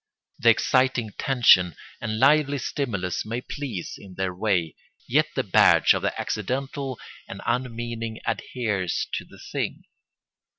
[0.39, 4.73] The exciting tension and lively stimulus may please in their way,
[5.07, 9.83] yet the badge of the accidental and unmeaning adheres to the thing.